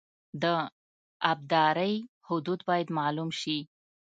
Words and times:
د 0.43 0.43
ابدارۍ 1.31 1.95
حدود 2.27 2.59
باید 2.67 2.87
معلوم 2.97 3.29
شي 3.41 3.57